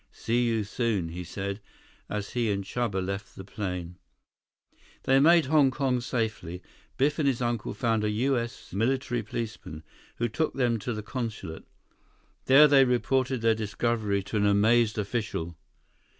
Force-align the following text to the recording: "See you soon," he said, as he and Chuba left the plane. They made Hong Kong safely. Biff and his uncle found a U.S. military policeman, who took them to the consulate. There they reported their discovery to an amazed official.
"See 0.11 0.47
you 0.47 0.63
soon," 0.63 1.09
he 1.09 1.23
said, 1.23 1.61
as 2.09 2.31
he 2.31 2.49
and 2.49 2.63
Chuba 2.63 3.05
left 3.05 3.35
the 3.35 3.43
plane. 3.45 3.97
They 5.03 5.19
made 5.19 5.45
Hong 5.45 5.69
Kong 5.69 6.01
safely. 6.01 6.63
Biff 6.97 7.19
and 7.19 7.27
his 7.27 7.39
uncle 7.39 7.75
found 7.75 8.03
a 8.03 8.09
U.S. 8.09 8.73
military 8.73 9.21
policeman, 9.21 9.83
who 10.15 10.27
took 10.27 10.55
them 10.55 10.79
to 10.79 10.93
the 10.93 11.03
consulate. 11.03 11.65
There 12.45 12.67
they 12.67 12.83
reported 12.83 13.41
their 13.41 13.53
discovery 13.53 14.23
to 14.23 14.37
an 14.37 14.47
amazed 14.47 14.97
official. 14.97 15.55